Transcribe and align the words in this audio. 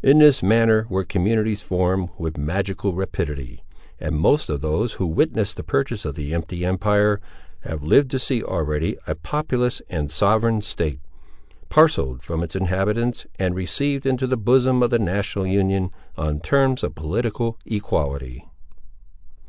In 0.00 0.20
this 0.20 0.44
manner 0.44 0.86
were 0.88 1.02
communities 1.02 1.60
formed 1.60 2.10
with 2.18 2.36
magical 2.38 2.92
rapidity; 2.92 3.64
and 3.98 4.14
most 4.14 4.48
of 4.48 4.60
those 4.60 4.92
who 4.92 5.08
witnessed 5.08 5.56
the 5.56 5.64
purchase 5.64 6.04
of 6.04 6.14
the 6.14 6.32
empty 6.32 6.64
empire, 6.64 7.20
have 7.62 7.82
lived 7.82 8.08
to 8.12 8.20
see 8.20 8.44
already 8.44 8.96
a 9.08 9.16
populous 9.16 9.82
and 9.90 10.08
sovereign 10.08 10.62
state, 10.62 11.00
parcelled 11.68 12.22
from 12.22 12.44
its 12.44 12.54
inhabitants, 12.54 13.26
and 13.40 13.56
received 13.56 14.06
into 14.06 14.28
the 14.28 14.36
bosom 14.36 14.84
of 14.84 14.90
the 14.90 15.00
national 15.00 15.48
Union, 15.48 15.90
on 16.16 16.38
terms 16.38 16.84
of 16.84 16.94
political 16.94 17.58
equality. 17.66 18.44